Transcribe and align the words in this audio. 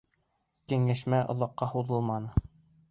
Кәңәшмә 0.73 1.21
оҙаҡҡа 1.35 1.71
һуҙылманы. 1.77 2.37